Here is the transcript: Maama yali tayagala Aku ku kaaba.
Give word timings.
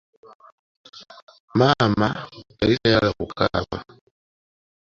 Maama 1.57 2.07
yali 2.59 2.73
tayagala 2.79 3.09
Aku 3.11 3.23
ku 3.27 3.33
kaaba. 3.37 3.77